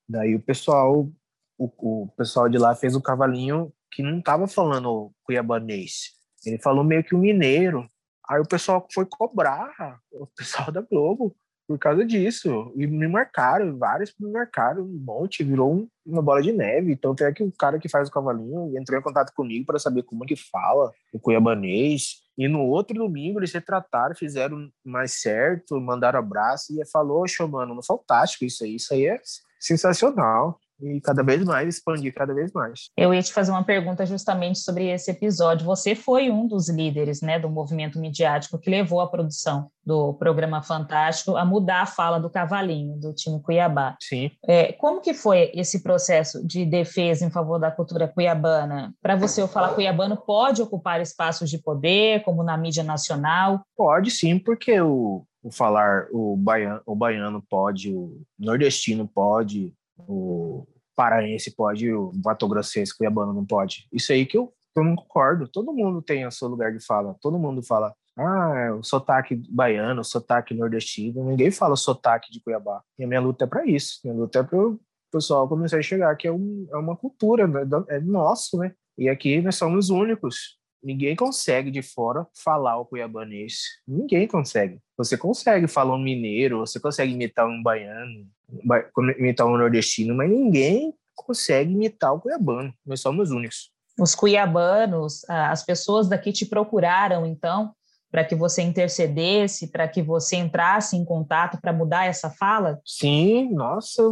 Daí 0.09 0.35
o 0.35 0.41
pessoal, 0.41 1.11
o, 1.59 2.03
o 2.05 2.09
pessoal 2.17 2.49
de 2.49 2.59
lá 2.59 2.75
fez 2.75 2.95
o 2.95 3.03
cavalinho 3.03 3.73
que 3.91 4.03
não 4.03 4.21
tava 4.21 4.47
falando 4.47 5.13
cuiabanês. 5.25 6.13
Ele 6.45 6.59
falou 6.59 6.85
meio 6.85 7.03
que 7.03 7.15
o 7.15 7.19
mineiro. 7.19 7.89
Aí 8.29 8.41
o 8.41 8.47
pessoal 8.47 8.87
foi 8.93 9.07
cobrar, 9.07 9.73
o 10.13 10.27
pessoal 10.27 10.71
da 10.73 10.81
Globo, 10.81 11.35
por 11.67 11.79
causa 11.79 12.05
disso. 12.05 12.73
E 12.77 12.87
me 12.87 13.09
marcaram, 13.09 13.79
vários 13.79 14.15
me 14.21 14.31
marcaram, 14.31 14.83
um 14.83 15.03
monte, 15.05 15.43
virou 15.43 15.75
um, 15.75 15.89
uma 16.05 16.23
bola 16.23 16.43
de 16.43 16.53
neve. 16.53 16.93
Então 16.93 17.15
tem 17.15 17.33
que 17.33 17.43
o 17.43 17.53
cara 17.53 17.79
que 17.79 17.89
faz 17.89 18.09
o 18.09 18.13
cavalinho 18.13 18.77
entrou 18.79 18.99
em 18.99 19.03
contato 19.03 19.33
comigo 19.35 19.67
para 19.67 19.79
saber 19.79 20.03
como 20.03 20.25
é 20.25 20.27
que 20.27 20.37
fala 20.37 20.93
o 21.13 21.19
cuiabanês. 21.19 22.23
E 22.37 22.49
no 22.49 22.61
outro 22.61 22.97
domingo 22.97 23.39
eles 23.39 23.53
retrataram, 23.53 24.15
fizeram 24.15 24.69
mais 24.85 25.21
certo, 25.21 25.81
mandaram 25.81 26.19
abraço 26.19 26.73
e 26.79 26.85
falou, 26.91 27.25
ô, 27.25 27.49
mano, 27.49 27.81
fantástico 27.83 28.45
isso 28.45 28.65
aí, 28.65 28.77
isso 28.77 28.93
aí 28.93 29.07
é 29.07 29.21
sensacional 29.59 30.59
e 30.81 31.01
cada 31.01 31.23
vez 31.23 31.45
mais 31.45 31.77
expandir 31.77 32.13
cada 32.15 32.35
vez 32.35 32.53
mais. 32.53 32.91
Eu 32.97 33.15
ia 33.15 33.23
te 33.23 33.33
fazer 33.33 33.51
uma 33.51 33.65
pergunta 33.65 34.05
justamente 34.05 34.59
sobre 34.59 34.89
esse 34.89 35.11
episódio. 35.11 35.67
Você 35.67 35.95
foi 35.95 36.31
um 36.31 36.47
dos 36.47 36.69
líderes, 36.69 37.21
né, 37.21 37.39
do 37.39 37.49
movimento 37.49 37.99
midiático 37.99 38.59
que 38.59 38.71
levou 38.71 39.01
a 39.01 39.09
produção 39.09 39.69
do 39.85 40.15
programa 40.15 40.63
Fantástico 40.63 41.37
a 41.37 41.45
mudar 41.45 41.83
a 41.83 41.87
fala 41.87 42.19
do 42.19 42.31
cavalinho 42.31 42.97
do 42.97 43.15
time 43.15 43.41
Cuiabá. 43.41 43.97
Sim. 44.01 44.31
É, 44.47 44.73
como 44.73 45.01
que 45.01 45.13
foi 45.13 45.51
esse 45.55 45.83
processo 45.83 46.45
de 46.47 46.65
defesa 46.65 47.25
em 47.25 47.31
favor 47.31 47.59
da 47.59 47.71
cultura 47.71 48.09
cuiabana? 48.09 48.95
Para 49.03 49.17
você, 49.17 49.43
o 49.43 49.49
falar 49.49 49.75
cuiabano 49.75 50.17
pode 50.17 50.63
ocupar 50.63 51.01
espaços 51.01 51.51
de 51.51 51.59
poder, 51.59 52.23
como 52.23 52.43
na 52.43 52.57
mídia 52.57 52.83
nacional? 52.83 53.63
Pode 53.77 54.11
sim, 54.11 54.39
porque 54.39 54.81
o, 54.81 55.25
o 55.43 55.51
falar 55.51 56.07
o 56.13 56.37
baiano, 56.37 56.81
o 56.87 56.95
baiano 56.95 57.43
pode, 57.49 57.95
o 57.95 58.23
nordestino 58.39 59.07
pode, 59.07 59.75
o 59.99 60.67
paraense 60.97 61.55
pode, 61.55 61.93
o 61.93 62.13
Mato 62.25 62.47
Grossense, 62.49 62.97
Cuiabano 62.97 63.33
não 63.33 63.45
pode. 63.45 63.87
Isso 63.93 64.13
aí 64.13 64.27
que 64.27 64.37
eu, 64.37 64.53
eu 64.77 64.85
não 64.85 64.97
concordo. 64.97 65.49
Todo 65.49 65.73
mundo 65.73 66.03
tem 66.03 66.27
o 66.27 66.31
seu 66.31 66.49
lugar 66.49 66.73
de 66.73 66.85
fala. 66.85 67.17
Todo 67.21 67.39
mundo 67.39 67.63
fala, 67.63 67.95
ah, 68.17 68.77
o 68.79 68.83
sotaque 68.83 69.35
baiano, 69.51 70.01
o 70.01 70.05
sotaque 70.05 70.55
nordestino. 70.55 71.25
Ninguém 71.25 71.51
fala 71.51 71.77
sotaque 71.77 72.31
de 72.31 72.41
Cuiabá. 72.41 72.83
E 72.99 73.05
a 73.05 73.07
minha 73.07 73.21
luta 73.21 73.45
é 73.45 73.47
para 73.47 73.67
isso. 73.67 74.01
Minha 74.05 74.17
luta 74.17 74.39
é 74.39 74.43
para 74.43 74.59
o 74.59 74.81
pessoal 75.11 75.49
começar 75.49 75.79
a 75.79 75.83
chegar 75.83 76.17
que 76.17 76.27
é, 76.27 76.33
um, 76.33 76.67
é 76.71 76.77
uma 76.77 76.97
cultura, 76.97 77.47
né? 77.47 77.63
é 77.89 78.01
nosso, 78.01 78.59
né? 78.59 78.73
E 78.97 79.09
aqui 79.09 79.41
nós 79.41 79.57
somos 79.57 79.91
únicos. 79.91 80.59
Ninguém 80.85 81.17
consegue 81.17 81.71
de 81.71 81.81
fora 81.81 82.27
falar 82.35 82.77
o 82.79 82.85
cuiabanês. 82.85 83.63
Ninguém 83.89 84.29
consegue. 84.29 84.79
Você 84.99 85.17
consegue 85.17 85.67
falar 85.67 85.95
um 85.95 86.03
mineiro, 86.03 86.59
você 86.59 86.79
consegue 86.79 87.13
imitar 87.13 87.49
um 87.49 87.63
baiano, 87.63 88.29
imitar 89.19 89.47
um 89.47 89.57
nordestino, 89.57 90.15
mas 90.15 90.31
ninguém 90.31 90.93
consegue 91.15 91.73
imitar 91.73 92.13
o 92.13 92.21
cuiabano. 92.21 92.73
Nós 92.85 93.01
somos 93.01 93.31
únicos. 93.31 93.73
Os 93.99 94.15
cuiabanos, 94.15 95.23
as 95.29 95.65
pessoas 95.65 96.09
daqui 96.09 96.33
te 96.33 96.45
procuraram, 96.45 97.25
então, 97.25 97.73
para 98.11 98.25
que 98.25 98.35
você 98.35 98.61
intercedesse, 98.61 99.71
para 99.71 99.89
que 99.89 100.03
você 100.03 100.37
entrasse 100.37 100.97
em 100.97 101.05
contato 101.05 101.59
para 101.61 101.73
mudar 101.73 102.05
essa 102.05 102.29
fala? 102.29 102.79
Sim, 102.85 103.53
nossa, 103.55 104.03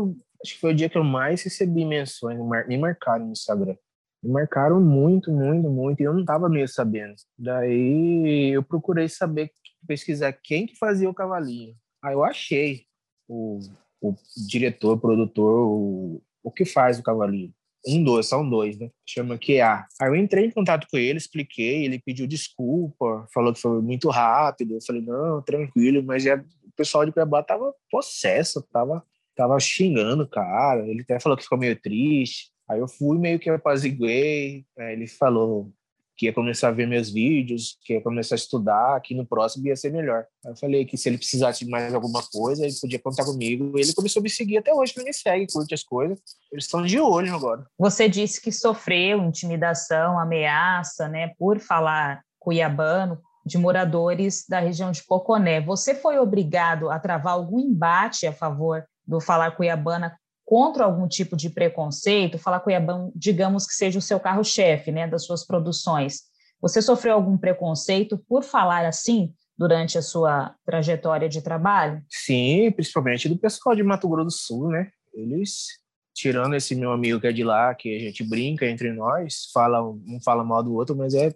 acho 0.43 0.55
que 0.55 0.61
foi 0.61 0.73
o 0.73 0.75
dia 0.75 0.89
que 0.89 0.97
eu 0.97 1.05
mais 1.05 1.43
recebi 1.43 1.85
menções, 1.85 2.39
me 2.67 2.79
marcaram 2.79 3.27
no 3.27 3.33
Instagram. 3.33 3.77
Marcaram 4.23 4.81
muito, 4.81 5.33
muito, 5.33 5.69
muito, 5.69 6.01
e 6.01 6.05
eu 6.05 6.13
não 6.13 6.21
estava 6.21 6.49
meio 6.49 6.69
sabendo. 6.69 7.15
Daí 7.37 8.51
eu 8.55 8.63
procurei 8.63 9.09
saber, 9.09 9.51
pesquisar 9.87 10.33
quem 10.33 10.67
que 10.67 10.77
fazia 10.77 11.11
o 11.11 11.15
cavalinho. 11.15 11.75
Aí 12.03 12.15
eu 12.15 12.23
achei 12.23 12.85
o, 13.29 13.59
o 14.01 14.15
diretor, 14.49 14.93
o 14.93 15.01
produtor, 15.01 15.67
o, 15.67 16.23
o 16.43 16.51
que 16.51 16.65
faz 16.65 16.99
o 16.99 17.03
cavalinho. 17.03 17.53
Um 17.87 18.03
dois, 18.03 18.29
são 18.29 18.49
dois, 18.49 18.79
né? 18.79 18.91
Chama 19.05 19.37
QA. 19.37 19.87
Aí 20.01 20.09
eu 20.09 20.15
entrei 20.15 20.47
em 20.47 20.51
contato 20.51 20.87
com 20.89 20.97
ele, 20.97 21.19
expliquei, 21.19 21.85
ele 21.85 21.99
pediu 21.99 22.29
desculpa, 22.29 23.27
falou 23.35 23.53
que 23.53 23.61
foi 23.61 23.83
muito 23.83 24.09
rápido. 24.09 24.75
Eu 24.75 24.83
falei, 24.87 25.03
não, 25.03 25.43
tranquilo, 25.43 26.03
mas 26.03 26.23
já, 26.23 26.37
o 26.37 26.73
pessoal 26.77 27.05
de 27.05 27.11
Cuiabá 27.11 27.43
tava 27.43 27.75
possesso, 27.91 28.63
tava, 28.73 29.05
tava 29.35 29.59
xingando 29.59 30.23
o 30.23 30.29
cara. 30.29 30.89
Ele 30.89 31.03
até 31.03 31.19
falou 31.19 31.37
que 31.37 31.43
ficou 31.43 31.59
meio 31.59 31.81
triste. 31.81 32.53
Aí 32.73 32.81
eu 32.81 32.89
fui 32.89 33.19
meio 33.19 33.39
que 33.39 33.51
apaziguei. 33.51 34.65
Aí 34.79 34.95
ele 34.95 35.07
falou, 35.07 35.71
que 36.17 36.27
ia 36.27 36.33
começar 36.33 36.69
a 36.69 36.73
ver 36.73 36.87
meus 36.87 37.11
vídeos, 37.11 37.79
que 37.83 37.95
ia 37.95 38.01
começar 38.01 38.35
a 38.35 38.37
estudar, 38.37 39.01
que 39.01 39.15
no 39.15 39.27
próximo 39.27 39.67
ia 39.67 39.77
ser 39.77 39.91
melhor. 39.91 40.25
Eu 40.45 40.55
falei 40.57 40.85
que 40.85 40.97
se 40.97 41.09
ele 41.09 41.19
precisasse 41.19 41.65
de 41.65 41.71
mais 41.71 41.93
alguma 41.93 42.23
coisa, 42.23 42.65
ele 42.65 42.75
podia 42.81 42.99
contar 42.99 43.25
comigo. 43.25 43.79
Ele 43.79 43.93
começou 43.93 44.21
a 44.21 44.23
me 44.23 44.31
seguir 44.31 44.59
até 44.59 44.73
hoje, 44.73 44.93
ele 44.97 45.07
me 45.07 45.13
segue, 45.13 45.47
curte 45.53 45.75
as 45.75 45.83
coisas. 45.83 46.19
Eles 46.51 46.65
estão 46.65 46.85
de 46.85 47.01
olho 47.01 47.35
agora. 47.35 47.67
Você 47.79 48.09
disse 48.09 48.41
que 48.41 48.53
sofreu 48.53 49.23
intimidação, 49.25 50.19
ameaça, 50.19 51.09
né, 51.09 51.33
por 51.39 51.59
falar 51.59 52.23
cuiabano 52.39 53.19
de 53.45 53.59
moradores 53.59 54.45
da 54.49 54.61
região 54.61 54.93
de 54.93 55.05
Poconé. 55.05 55.61
Você 55.61 55.95
foi 55.95 56.19
obrigado 56.19 56.91
a 56.91 56.99
travar 56.99 57.33
algum 57.33 57.59
embate 57.59 58.27
a 58.27 58.33
favor 58.33 58.85
do 59.05 59.21
falar 59.21 59.51
cuiabana 59.53 60.17
contra 60.53 60.85
algum 60.85 61.09
tipo 61.09 61.35
de 61.35 61.49
preconceito, 61.49 62.37
falar 62.37 62.61
Cuiabá, 62.61 63.09
digamos 63.17 63.67
que 63.67 63.73
seja 63.73 63.99
o 63.99 64.03
seu 64.03 64.21
carro-chefe, 64.21 64.93
né, 64.93 65.09
das 65.09 65.25
suas 65.25 65.47
produções. 65.47 66.25
Você 66.61 66.83
sofreu 66.83 67.15
algum 67.15 67.39
preconceito 67.39 68.23
por 68.29 68.45
falar 68.45 68.85
assim 68.85 69.33
durante 69.57 69.97
a 69.97 70.03
sua 70.03 70.55
trajetória 70.67 71.27
de 71.27 71.41
trabalho? 71.41 72.05
Sim, 72.07 72.71
principalmente 72.71 73.31
do 73.31 73.39
pessoal 73.39 73.75
de 73.75 73.83
Mato 73.83 74.07
Grosso 74.07 74.27
do 74.27 74.31
Sul, 74.31 74.69
né? 74.69 74.91
Eles, 75.15 75.69
tirando 76.15 76.55
esse 76.55 76.75
meu 76.75 76.93
amigo 76.93 77.19
que 77.19 77.29
é 77.29 77.33
de 77.33 77.43
lá, 77.43 77.75
que 77.75 77.97
a 77.97 77.99
gente 77.99 78.23
brinca 78.23 78.67
entre 78.67 78.93
nós, 78.93 79.51
fala 79.55 79.83
um 79.83 80.19
fala 80.23 80.45
mal 80.45 80.63
do 80.63 80.75
outro, 80.75 80.95
mas 80.95 81.15
é 81.15 81.35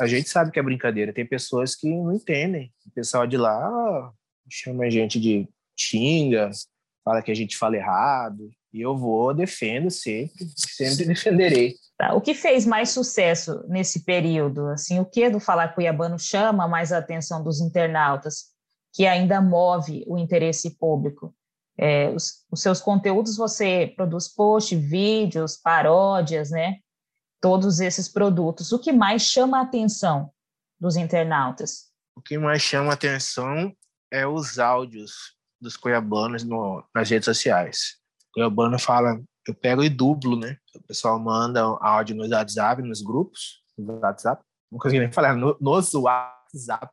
a 0.00 0.08
gente 0.08 0.28
sabe 0.28 0.50
que 0.50 0.58
é 0.58 0.62
brincadeira. 0.64 1.12
Tem 1.12 1.24
pessoas 1.24 1.76
que 1.76 1.88
não 1.88 2.12
entendem. 2.12 2.72
O 2.84 2.90
pessoal 2.90 3.24
de 3.24 3.36
lá 3.36 4.12
chama 4.50 4.86
a 4.86 4.90
gente 4.90 5.20
de 5.20 5.48
xinga, 5.76 6.50
fala 7.08 7.22
que 7.22 7.30
a 7.30 7.34
gente 7.34 7.56
fala 7.56 7.76
errado. 7.76 8.50
E 8.72 8.82
eu 8.82 8.94
vou, 8.94 9.32
defendo 9.32 9.90
sempre, 9.90 10.46
sempre 10.54 11.06
defenderei. 11.08 11.74
Tá. 11.96 12.12
O 12.14 12.20
que 12.20 12.34
fez 12.34 12.66
mais 12.66 12.90
sucesso 12.90 13.64
nesse 13.66 14.04
período? 14.04 14.66
Assim, 14.68 15.00
o 15.00 15.06
que 15.06 15.30
do 15.30 15.40
Falar 15.40 15.68
Cuiabano 15.68 16.18
chama 16.18 16.68
mais 16.68 16.92
a 16.92 16.98
atenção 16.98 17.42
dos 17.42 17.60
internautas, 17.60 18.48
que 18.94 19.06
ainda 19.06 19.40
move 19.40 20.04
o 20.06 20.18
interesse 20.18 20.76
público? 20.78 21.34
É, 21.78 22.10
os, 22.10 22.44
os, 22.50 22.60
seus 22.60 22.80
conteúdos 22.80 23.36
você 23.36 23.92
produz 23.96 24.28
post, 24.28 24.76
vídeos, 24.76 25.56
paródias, 25.56 26.50
né? 26.50 26.76
Todos 27.40 27.80
esses 27.80 28.08
produtos. 28.08 28.70
O 28.70 28.78
que 28.78 28.92
mais 28.92 29.22
chama 29.22 29.58
a 29.58 29.62
atenção 29.62 30.30
dos 30.78 30.96
internautas? 30.96 31.86
O 32.14 32.20
que 32.20 32.36
mais 32.36 32.60
chama 32.60 32.90
a 32.90 32.94
atenção 32.94 33.72
é 34.10 34.26
os 34.26 34.58
áudios 34.58 35.37
dos 35.60 35.76
cuiabanos 35.76 36.44
no, 36.44 36.84
nas 36.94 37.10
redes 37.10 37.24
sociais. 37.24 37.96
O 38.30 38.34
cuiabano 38.34 38.78
fala, 38.78 39.20
eu 39.46 39.54
pego 39.54 39.82
e 39.82 39.88
dublo, 39.88 40.38
né? 40.38 40.56
O 40.74 40.82
pessoal 40.82 41.18
manda 41.18 41.62
áudio 41.80 42.14
no 42.16 42.28
WhatsApp, 42.28 42.82
nos 42.82 43.02
grupos, 43.02 43.62
no 43.76 43.98
WhatsApp, 43.98 44.42
não 44.70 44.78
consegui 44.78 45.00
nem 45.00 45.12
falar, 45.12 45.34
no, 45.34 45.56
nos 45.60 45.94
WhatsApp. 45.94 46.92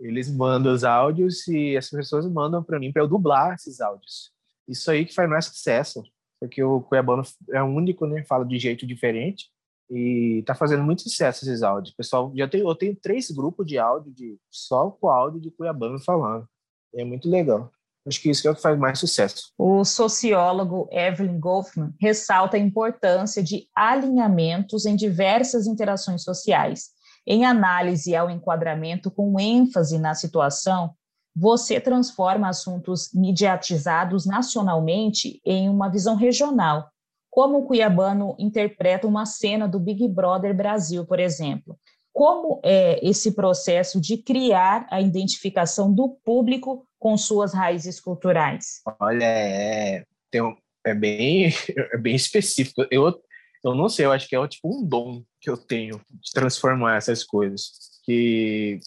Eles 0.00 0.30
mandam 0.30 0.72
os 0.72 0.84
áudios 0.84 1.46
e 1.48 1.76
as 1.76 1.90
pessoas 1.90 2.26
mandam 2.30 2.62
para 2.62 2.78
mim 2.78 2.92
para 2.92 3.02
eu 3.02 3.08
dublar 3.08 3.54
esses 3.54 3.80
áudios. 3.80 4.32
Isso 4.66 4.90
aí 4.90 5.04
que 5.04 5.14
faz 5.14 5.28
mais 5.28 5.46
sucesso, 5.46 6.02
porque 6.40 6.62
o 6.62 6.80
cuiabano 6.82 7.22
é 7.50 7.62
único, 7.62 8.06
né? 8.06 8.24
Fala 8.24 8.44
de 8.44 8.58
jeito 8.58 8.86
diferente 8.86 9.50
e 9.90 10.42
tá 10.46 10.54
fazendo 10.54 10.84
muito 10.84 11.02
sucesso 11.02 11.44
esses 11.44 11.62
áudios. 11.62 11.94
Pessoal, 11.94 12.32
já 12.36 12.46
tem, 12.46 12.60
eu 12.60 12.74
tenho 12.74 12.94
três 12.94 13.30
grupos 13.30 13.66
de 13.66 13.78
áudio 13.78 14.12
de 14.12 14.38
só 14.50 14.90
com 14.90 15.08
áudio 15.08 15.40
de 15.40 15.50
cuiabano 15.50 15.98
falando. 15.98 16.46
É 16.94 17.04
muito 17.04 17.28
legal. 17.28 17.70
Acho 18.06 18.22
que 18.22 18.30
isso 18.30 18.48
é 18.48 18.50
o 18.50 18.54
que 18.54 18.62
faz 18.62 18.78
mais 18.78 18.98
sucesso. 18.98 19.52
O 19.58 19.84
sociólogo 19.84 20.88
Evelyn 20.90 21.38
Goffman 21.38 21.92
ressalta 22.00 22.56
a 22.56 22.60
importância 22.60 23.42
de 23.42 23.68
alinhamentos 23.74 24.86
em 24.86 24.96
diversas 24.96 25.66
interações 25.66 26.22
sociais. 26.22 26.88
Em 27.26 27.44
análise 27.44 28.16
ao 28.16 28.30
enquadramento 28.30 29.10
com 29.10 29.38
ênfase 29.38 29.98
na 29.98 30.14
situação, 30.14 30.94
você 31.36 31.78
transforma 31.78 32.48
assuntos 32.48 33.10
mediatizados 33.14 34.24
nacionalmente 34.24 35.40
em 35.44 35.68
uma 35.68 35.90
visão 35.90 36.16
regional. 36.16 36.88
Como 37.30 37.58
o 37.58 37.66
cuiabano 37.66 38.34
interpreta 38.38 39.06
uma 39.06 39.26
cena 39.26 39.68
do 39.68 39.78
Big 39.78 40.08
Brother 40.08 40.56
Brasil, 40.56 41.06
por 41.06 41.20
exemplo. 41.20 41.78
Como 42.18 42.60
é 42.64 42.98
esse 43.08 43.30
processo 43.30 44.00
de 44.00 44.16
criar 44.16 44.88
a 44.90 45.00
identificação 45.00 45.94
do 45.94 46.18
público 46.24 46.84
com 46.98 47.16
suas 47.16 47.54
raízes 47.54 48.00
culturais? 48.00 48.82
Olha, 48.98 49.22
é, 49.24 50.04
um, 50.42 50.56
é, 50.84 50.92
bem, 50.96 51.44
é 51.92 51.96
bem 51.96 52.16
específico. 52.16 52.84
Eu, 52.90 53.22
eu 53.64 53.72
não 53.72 53.88
sei, 53.88 54.04
eu 54.04 54.10
acho 54.10 54.28
que 54.28 54.34
é 54.34 54.48
tipo 54.48 54.68
um 54.68 54.84
dom 54.84 55.22
que 55.40 55.48
eu 55.48 55.56
tenho 55.56 56.00
de 56.10 56.32
transformar 56.32 56.96
essas 56.96 57.22
coisas. 57.22 57.70
Que 58.04 58.80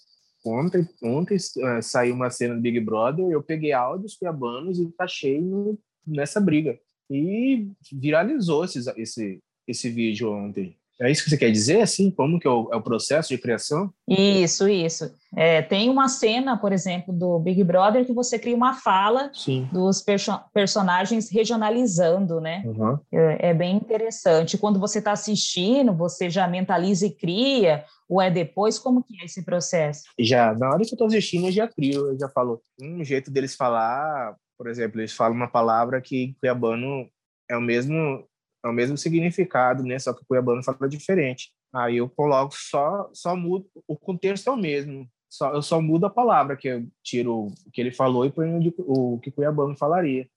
ontem, 0.46 0.86
ontem 1.02 1.38
uh, 1.38 1.82
saiu 1.82 2.16
uma 2.16 2.30
cena 2.30 2.56
do 2.56 2.60
Big 2.60 2.82
Brother, 2.82 3.30
eu 3.30 3.42
peguei 3.42 3.72
áudios 3.72 4.18
cuiabanos 4.18 4.78
e 4.78 4.82
encaixei 4.82 5.40
no, 5.40 5.80
nessa 6.06 6.42
briga. 6.42 6.78
E 7.10 7.72
viralizou 7.94 8.66
esse, 8.66 8.80
esse, 8.98 9.40
esse 9.66 9.90
vídeo 9.90 10.34
ontem. 10.34 10.81
É 11.00 11.10
isso 11.10 11.24
que 11.24 11.30
você 11.32 11.38
quer 11.38 11.52
dizer, 11.52 11.82
assim? 11.82 12.12
Como 12.12 12.40
que 12.40 12.48
é 12.48 12.52
o, 12.52 12.70
é 12.72 12.76
o 12.76 12.82
processo 12.82 13.30
de 13.30 13.38
criação? 13.38 13.92
Isso, 14.08 14.68
isso. 14.68 15.12
É, 15.36 15.62
tem 15.62 15.90
uma 15.90 16.08
cena, 16.08 16.58
por 16.58 16.72
exemplo, 16.72 17.14
do 17.14 17.40
Big 17.40 17.64
Brother 17.64 18.06
que 18.06 18.14
você 18.14 18.38
cria 18.38 18.56
uma 18.56 18.74
fala 18.74 19.32
Sim. 19.34 19.68
dos 19.72 20.02
perso 20.02 20.40
personagens 20.54 21.30
regionalizando, 21.32 22.40
né? 22.40 22.62
Uhum. 22.66 23.00
É, 23.12 23.50
é, 23.50 23.54
bem 23.54 23.76
interessante. 23.76 24.58
Quando 24.58 24.80
você 24.80 25.00
está 25.00 25.14
assistindo, 25.14 25.94
você 25.94 26.30
já 26.30 26.48
mentaliza 26.48 27.08
e 27.08 27.12
cria, 27.12 27.86
ou 28.08 28.22
é 28.22 28.30
depois? 28.30 28.78
Como 28.78 29.04
que 29.04 29.20
é 29.22 29.26
esse 29.26 29.44
processo? 29.44 30.04
Já, 30.20 30.54
na 30.54 30.70
hora 30.70 30.84
que 30.84 30.92
eu 30.92 30.96
estou 30.96 31.08
assistindo, 31.08 31.48
eu 31.48 31.52
já 31.52 31.68
crio, 31.68 32.10
eu 32.10 32.20
já 32.20 32.30
falo. 32.30 32.62
Um 32.80 33.04
jeito 33.04 33.32
deles 33.32 33.56
falar, 33.56 34.36
por 34.58 34.68
exemplo, 34.68 35.00
eles 35.00 35.14
falam 35.14 35.36
uma 35.36 35.48
palavra 35.48 36.00
que 36.02 36.36
Cuiabano 36.40 37.08
é 37.50 37.58
o 37.58 37.62
mesmo 37.62 38.24
é 38.64 38.68
o 38.68 38.74
mesmo 38.74 38.98
significado, 38.98 39.84
né? 39.84 39.98
Só 40.00 40.14
que 40.14 40.22
o 40.22 40.26
cuiabano 40.26 40.64
fala 40.64 40.88
diferente. 40.88 41.52
Aí 41.74 41.98
eu 41.98 42.10
coloco 42.10 42.54
só, 42.56 43.10
só 43.14 43.36
mudo, 43.36 43.66
o 43.88 43.98
contexto 43.98 44.50
é 44.50 44.54
o 44.54 44.58
mesmo. 44.58 45.10
Só, 45.30 45.54
eu 45.54 45.62
só 45.62 45.82
mudo 45.82 46.06
a 46.06 46.10
palavra, 46.10 46.58
que 46.58 46.68
eu 46.68 46.88
tiro 47.02 47.48
o 47.48 47.72
que 47.72 47.80
ele 47.80 47.92
falou 47.92 48.26
e 48.26 48.32
ponho 48.32 48.60
o, 48.80 49.20
que 49.20 49.30
o 49.30 49.32
cuiabano 49.32 49.78
falaria. 49.78 50.28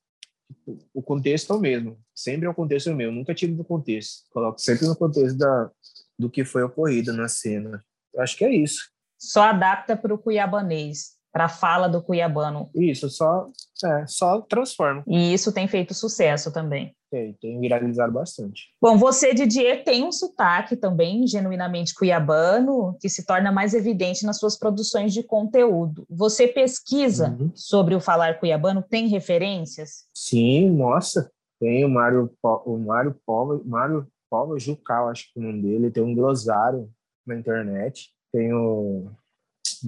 O 0.93 1.03
contexto 1.03 1.53
é 1.53 1.57
o 1.57 1.61
mesmo. 1.61 1.99
Sempre 2.15 2.47
é 2.47 2.51
o 2.51 2.55
contexto 2.55 2.95
meu. 2.95 3.11
nunca 3.11 3.35
tiro 3.35 3.55
do 3.55 3.65
contexto. 3.65 4.25
Coloco 4.31 4.61
sempre 4.61 4.87
no 4.87 4.95
contexto 4.95 5.37
da, 5.37 5.71
do 6.19 6.31
que 6.31 6.45
foi 6.45 6.63
ocorrido 6.63 7.13
na 7.13 7.29
cena. 7.29 7.85
Eu 8.15 8.23
acho 8.23 8.37
que 8.37 8.45
é 8.45 8.55
isso. 8.55 8.89
Só 9.19 9.43
adapta 9.43 9.97
para 9.97 10.15
o 10.15 10.19
cuiabanês 10.19 11.15
para 11.35 11.47
a 11.47 11.49
fala 11.49 11.89
do 11.89 12.01
cuiabano. 12.01 12.71
Isso, 12.73 13.11
só, 13.11 13.51
é, 13.85 14.07
só 14.07 14.41
transforma. 14.41 15.03
E 15.07 15.33
isso 15.33 15.53
tem 15.53 15.67
feito 15.67 15.95
sucesso 15.95 16.53
também. 16.53 16.95
Tem, 17.11 17.33
tem 17.35 17.61
viralizado 17.61 18.13
bastante. 18.13 18.71
Bom, 18.81 18.97
você, 18.97 19.33
Didier, 19.33 19.85
tem 19.85 20.05
um 20.05 20.13
sotaque 20.13 20.77
também 20.77 21.27
genuinamente 21.27 21.95
cuiabano, 21.95 22.97
que 23.01 23.09
se 23.09 23.25
torna 23.25 23.53
mais 23.53 23.73
evidente 23.73 24.27
nas 24.27 24.39
suas 24.39 24.59
produções 24.59 25.13
de 25.13 25.23
conteúdo. 25.23 26.07
Você 26.11 26.49
pesquisa 26.49 27.37
uhum. 27.39 27.51
sobre 27.55 27.95
o 27.95 28.01
falar 28.01 28.39
cuiabano, 28.39 28.83
tem 28.83 29.07
referências? 29.07 30.05
Sim, 30.15 30.71
nossa. 30.71 31.31
Tem 31.61 31.85
o 31.85 31.89
Mário, 31.89 32.31
o 32.43 32.79
Mário 32.79 33.17
Pova, 33.25 33.61
Mário 33.65 34.07
Pova 34.29 34.59
Jucal, 34.59 35.09
acho 35.09 35.33
que 35.33 35.39
é 35.39 35.43
o 35.43 35.47
nome 35.47 35.63
dele, 35.63 35.91
tem 35.91 36.03
um 36.03 36.15
glossário 36.15 36.91
na 37.27 37.37
internet. 37.37 38.11
Tem 38.33 38.53
o 38.53 39.09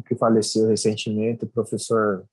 que 0.06 0.14
faleceu 0.14 0.68
recentemente, 0.68 1.44
o 1.44 1.48
professor. 1.48 2.24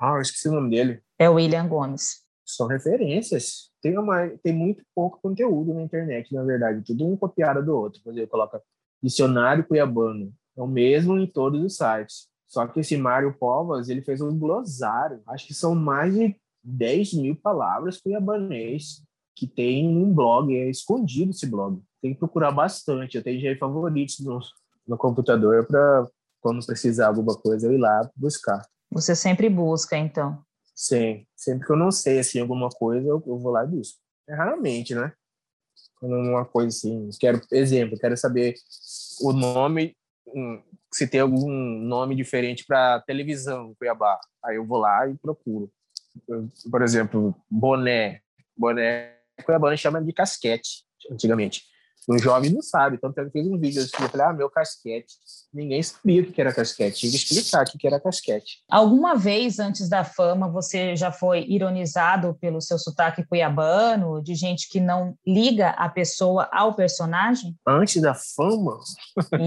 Ah, 0.00 0.14
eu 0.14 0.22
esqueci 0.22 0.48
o 0.48 0.52
nome 0.52 0.70
dele. 0.70 1.02
É 1.18 1.28
o 1.28 1.34
William 1.34 1.68
Gomes. 1.68 2.22
São 2.42 2.66
referências. 2.66 3.70
Tem, 3.82 3.98
uma, 3.98 4.28
tem 4.42 4.50
muito 4.50 4.82
pouco 4.94 5.20
conteúdo 5.20 5.74
na 5.74 5.82
internet, 5.82 6.34
na 6.34 6.42
verdade. 6.42 6.82
Tudo 6.82 7.06
um 7.06 7.18
copiado 7.18 7.62
do 7.62 7.76
outro. 7.76 8.00
Por 8.02 8.14
exemplo, 8.14 8.30
coloca 8.30 8.62
dicionário 9.02 9.62
cuiabano. 9.62 10.32
É 10.56 10.62
o 10.62 10.66
mesmo 10.66 11.18
em 11.18 11.26
todos 11.26 11.62
os 11.62 11.76
sites. 11.76 12.28
Só 12.48 12.66
que 12.66 12.80
esse 12.80 12.96
Mário 12.96 13.36
Povas, 13.38 13.90
ele 13.90 14.00
fez 14.00 14.22
um 14.22 14.36
glossário. 14.36 15.20
Acho 15.26 15.46
que 15.46 15.52
são 15.52 15.74
mais 15.74 16.14
de 16.14 16.34
10 16.64 17.12
mil 17.14 17.36
palavras 17.36 18.00
cuiabanês 18.00 19.02
que 19.36 19.46
tem 19.46 19.86
um 19.86 20.14
blog. 20.14 20.56
É 20.56 20.70
escondido 20.70 21.30
esse 21.30 21.46
blog. 21.46 21.78
Tem 22.00 22.14
que 22.14 22.18
procurar 22.18 22.52
bastante. 22.52 23.18
Eu 23.18 23.22
tenho 23.22 23.38
já 23.38 23.54
favoritos 23.58 24.18
no, 24.20 24.40
no 24.88 24.96
computador 24.96 25.66
para 25.66 26.06
quando 26.40 26.64
precisar 26.64 27.08
alguma 27.08 27.36
coisa, 27.36 27.66
eu 27.66 27.72
ir 27.74 27.78
lá 27.78 28.10
buscar. 28.16 28.62
Você 28.90 29.14
sempre 29.14 29.48
busca, 29.48 29.96
então? 29.96 30.44
Sim. 30.74 31.26
Sempre 31.36 31.66
que 31.66 31.72
eu 31.72 31.76
não 31.76 31.90
sei 31.90 32.18
assim, 32.18 32.40
alguma 32.40 32.68
coisa, 32.68 33.06
eu, 33.06 33.22
eu 33.26 33.38
vou 33.38 33.52
lá 33.52 33.64
e 33.64 33.68
busco. 33.68 33.98
É 34.28 34.34
raramente, 34.34 34.94
né? 34.94 35.12
Quando 35.98 36.14
uma 36.14 36.44
coisa 36.44 36.68
assim, 36.68 37.10
quero, 37.20 37.40
exemplo, 37.52 37.98
quero 37.98 38.16
saber 38.16 38.54
o 39.20 39.32
nome, 39.32 39.94
um, 40.26 40.62
se 40.92 41.06
tem 41.06 41.20
algum 41.20 41.50
nome 41.50 42.16
diferente 42.16 42.64
para 42.66 43.00
televisão, 43.00 43.74
Cuiabá. 43.78 44.18
Aí 44.44 44.56
eu 44.56 44.66
vou 44.66 44.78
lá 44.78 45.06
e 45.08 45.16
procuro. 45.18 45.70
Por 46.70 46.82
exemplo, 46.82 47.36
boné. 47.50 48.22
Boné, 48.56 49.16
Cuiabá 49.44 49.76
chama 49.76 50.02
de 50.02 50.12
casquete, 50.12 50.84
antigamente. 51.10 51.64
O 52.08 52.18
jovem 52.18 52.50
não 52.50 52.62
sabe, 52.62 52.98
tanto 52.98 53.14
que 53.14 53.20
ele 53.20 53.30
fez 53.30 53.46
um 53.46 53.58
vídeo 53.58 53.82
assim, 53.82 54.02
eu 54.02 54.08
falei, 54.08 54.26
ah, 54.26 54.32
meu 54.32 54.50
casquete. 54.50 55.14
Ninguém 55.52 55.82
sabia 55.82 56.22
o 56.22 56.26
que 56.26 56.40
era 56.40 56.52
casquete, 56.52 57.00
tinha 57.00 57.12
que 57.12 57.18
explicar 57.18 57.64
o 57.64 57.78
que 57.78 57.86
era 57.86 58.00
casquete. 58.00 58.62
Alguma 58.70 59.14
vez 59.14 59.58
antes 59.58 59.88
da 59.88 60.04
fama 60.04 60.48
você 60.48 60.96
já 60.96 61.12
foi 61.12 61.44
ironizado 61.48 62.34
pelo 62.40 62.60
seu 62.60 62.78
sotaque 62.78 63.24
cuiabano, 63.24 64.22
de 64.22 64.34
gente 64.34 64.68
que 64.68 64.80
não 64.80 65.14
liga 65.26 65.70
a 65.70 65.88
pessoa 65.88 66.48
ao 66.52 66.74
personagem? 66.74 67.56
Antes 67.66 68.00
da 68.00 68.14
fama? 68.14 68.78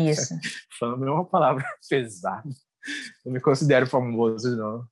Isso. 0.10 0.34
fama 0.80 1.08
é 1.08 1.10
uma 1.10 1.26
palavra 1.26 1.66
pesada. 1.90 2.44
Não 3.26 3.34
me 3.34 3.40
considero 3.40 3.88
famoso, 3.88 4.56
não. 4.56 4.86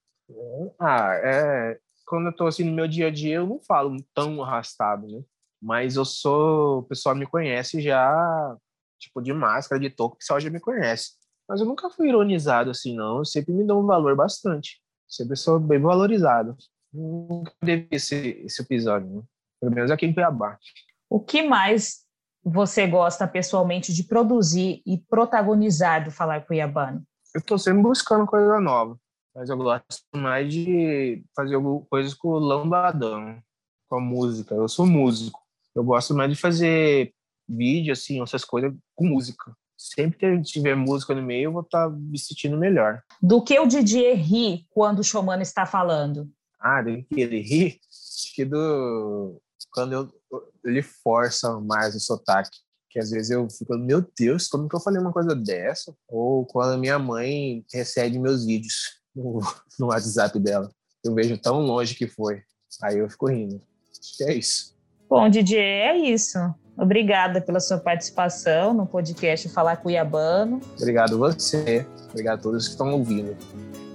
Ah, 0.80 1.14
é. 1.16 1.78
Quando 2.06 2.28
eu 2.28 2.36
tô 2.36 2.48
assim 2.48 2.64
no 2.64 2.74
meu 2.74 2.88
dia 2.88 3.08
a 3.08 3.12
dia, 3.12 3.36
eu 3.36 3.48
não 3.48 3.60
falo 3.60 3.96
tão 4.14 4.44
arrastado, 4.44 5.08
né? 5.08 5.22
Mas 5.62 5.96
eu 5.96 6.06
sou. 6.06 6.80
O 6.80 6.84
pessoal 6.84 7.16
me 7.16 7.26
conhece 7.26 7.82
já, 7.82 8.58
tipo, 9.00 9.22
de 9.22 9.34
máscara, 9.34 9.80
de 9.80 9.90
touca, 9.90 10.16
o 10.16 10.18
pessoal 10.18 10.40
já 10.40 10.50
me 10.50 10.60
conhece. 10.60 11.12
Mas 11.48 11.60
eu 11.60 11.68
nunca 11.68 11.90
fui 11.90 12.08
ironizado 12.08 12.72
assim, 12.72 12.96
não. 12.96 13.20
Eu 13.20 13.26
sempre 13.26 13.54
me 13.54 13.64
dou 13.64 13.84
um 13.84 13.86
valor 13.86 14.16
bastante. 14.16 14.82
Sempre 15.08 15.36
sou 15.36 15.60
bem 15.60 15.80
valorizado. 15.80 16.56
Nunca 16.94 17.54
teve 17.60 17.88
esse, 17.92 18.42
esse 18.46 18.62
episódio, 18.62 19.10
né? 19.10 19.22
Pelo 19.60 19.76
menos 19.76 19.92
aqui 19.92 20.06
em 20.06 20.14
Cuiabá. 20.14 20.58
O 21.10 21.20
que 21.20 21.44
mais 21.44 22.06
você 22.44 22.88
gosta 22.88 23.28
pessoalmente 23.28 23.94
de 23.94 24.04
produzir 24.04 24.82
e 24.86 24.98
protagonizar 24.98 26.04
do 26.04 26.12
Falar 26.12 26.46
Cuiabano? 26.46 27.04
Eu 27.36 27.40
estou 27.40 27.58
sempre 27.58 27.84
buscando 27.84 28.26
coisa 28.26 28.60
nova, 28.60 28.98
mas 29.36 29.50
eu 29.50 29.58
gosto 29.58 30.02
mais 30.16 30.52
de 30.52 31.24
fazer 31.36 31.58
coisas 31.90 32.14
com 32.14 32.30
o 32.30 32.40
lambadão, 32.40 33.42
com 33.90 33.98
a 33.98 34.02
música. 34.02 34.56
Eu 34.56 34.68
sou 34.68 34.86
músico. 34.86 35.41
Eu 35.76 35.84
gosto 35.84 36.14
mais 36.14 36.30
de 36.30 36.36
fazer 36.36 37.14
vídeo, 37.48 37.94
assim, 37.94 38.22
essas 38.22 38.44
coisas 38.44 38.74
com 38.96 39.06
música. 39.06 39.56
Sempre 39.78 40.18
que 40.20 40.42
tiver 40.44 40.76
música 40.76 41.16
no 41.16 41.24
meio, 41.24 41.46
eu 41.46 41.52
vou 41.52 41.62
estar 41.62 41.90
tá 41.90 41.96
me 41.96 42.20
sentindo 42.20 42.58
melhor. 42.58 43.02
Do 43.22 43.42
que 43.44 43.60
o 43.60 43.66
DJ 43.66 44.14
ri 44.14 44.68
quando 44.70 45.00
o 45.00 45.04
showman 45.04 45.42
está 45.42 45.66
falando? 45.66 46.30
Ah, 46.60 46.82
do 46.82 47.04
que 47.04 47.20
ele 47.22 47.42
ri? 47.42 47.80
Acho 47.90 48.36
que 48.36 48.46
do... 48.46 49.42
Quando 49.74 49.94
eu, 49.94 50.14
ele 50.64 50.82
força 50.82 51.60
mais 51.60 51.96
o 51.96 52.00
sotaque. 52.00 52.60
Que 52.90 53.00
às 53.00 53.10
vezes 53.10 53.32
eu 53.32 53.50
fico, 53.50 53.76
meu 53.78 54.06
Deus, 54.20 54.48
como 54.48 54.68
que 54.68 54.76
eu 54.76 54.80
falei 54.82 55.02
uma 55.02 55.14
coisa 55.14 55.34
dessa? 55.34 55.96
Ou 56.10 56.46
quando 56.46 56.74
a 56.74 56.78
minha 56.78 57.00
mãe 57.00 57.66
recebe 57.74 58.20
meus 58.20 58.46
vídeos 58.46 59.00
no, 59.16 59.40
no 59.80 59.88
WhatsApp 59.88 60.38
dela. 60.40 60.70
Eu 61.04 61.16
vejo 61.16 61.38
tão 61.38 61.62
longe 61.62 61.96
que 61.96 62.08
foi. 62.08 62.44
Aí 62.84 62.98
eu 62.98 63.10
fico 63.10 63.30
rindo. 63.30 63.62
Acho 64.00 64.18
que 64.18 64.24
é 64.26 64.34
isso. 64.34 64.76
Bom, 65.12 65.28
Didier, 65.28 65.90
é 65.90 65.98
isso. 65.98 66.40
Obrigada 66.78 67.42
pela 67.42 67.60
sua 67.60 67.78
participação 67.78 68.74
no 68.74 68.86
podcast 68.88 69.50
Falar 69.50 69.76
Cuiabano. 69.76 70.62
Obrigado 70.80 71.18
você. 71.18 71.86
Obrigado 72.12 72.40
a 72.40 72.42
todos 72.42 72.64
que 72.64 72.72
estão 72.72 72.94
ouvindo. 72.94 73.36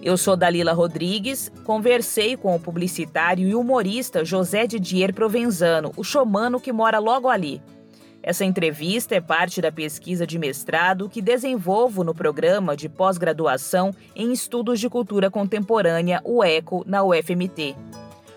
Eu 0.03 0.19
sou 0.19 0.37
Dalila 0.37 0.75
Rodrigues, 0.75 1.51
conversei 1.65 2.37
com 2.37 2.55
o 2.55 2.61
publicitário 2.61 3.49
e 3.49 3.55
humorista 3.55 4.27
José 4.27 4.67
Didier 4.67 5.15
Provenzano, 5.15 5.91
o 5.97 6.05
xomano 6.05 6.61
que 6.61 6.71
mora 6.71 6.99
logo 6.99 7.31
ali. 7.31 7.63
Essa 8.23 8.45
entrevista 8.45 9.15
é 9.15 9.21
parte 9.23 9.63
da 9.63 9.73
pesquisa 9.73 10.27
de 10.27 10.39
mestrado 10.39 11.09
que 11.09 11.23
desenvolvo 11.23 12.05
no 12.05 12.15
programa 12.15 12.77
de 12.77 12.91
pós-graduação 12.91 13.91
em 14.15 14.35
Estudos 14.35 14.79
de 14.79 14.91
Cultura 14.91 15.31
Contemporânea, 15.31 16.21
o 16.25 16.45
ECO, 16.45 16.85
na 16.87 17.03
UFMT. 17.03 17.75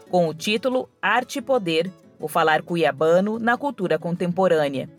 Com 0.09 0.29
o 0.29 0.33
título 0.33 0.87
Arte 1.01 1.39
e 1.39 1.41
Poder, 1.41 1.91
o 2.19 2.27
falar 2.27 2.61
cuiabano 2.61 3.39
na 3.39 3.57
cultura 3.57 3.97
contemporânea. 3.97 4.89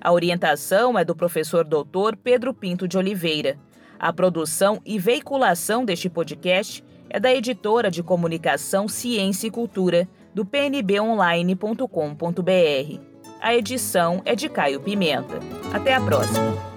A 0.00 0.12
orientação 0.12 0.98
é 0.98 1.04
do 1.04 1.14
professor 1.14 1.64
doutor 1.64 2.16
Pedro 2.16 2.52
Pinto 2.52 2.86
de 2.86 2.98
Oliveira. 2.98 3.56
A 3.98 4.12
produção 4.12 4.80
e 4.84 4.98
veiculação 4.98 5.84
deste 5.84 6.10
podcast 6.10 6.84
é 7.08 7.18
da 7.18 7.32
editora 7.32 7.90
de 7.90 8.02
comunicação 8.02 8.88
Ciência 8.88 9.46
e 9.46 9.50
Cultura 9.50 10.08
do 10.34 10.44
pnbonline.com.br. 10.44 13.00
A 13.40 13.54
edição 13.54 14.20
é 14.24 14.34
de 14.34 14.48
Caio 14.48 14.80
Pimenta. 14.80 15.38
Até 15.72 15.94
a 15.94 16.00
próxima! 16.00 16.73